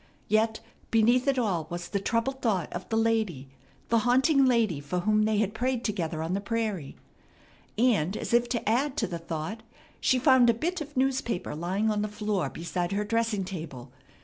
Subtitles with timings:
[0.27, 3.49] Yet beneath it all was the troubled thought of the lady,
[3.89, 6.95] the haunting lady for whom they had prayed together on the prairie.
[7.77, 9.61] And as if to add to the thought
[9.99, 13.91] she found a bit of newspaper lying on the floor beside her dressing table.